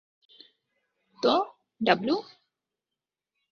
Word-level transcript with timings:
তো, 1.23 1.33
ডাবলু? 1.81 2.15